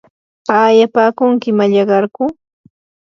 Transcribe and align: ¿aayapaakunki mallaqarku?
¿aayapaakunki 0.57 1.49
mallaqarku? 1.57 2.23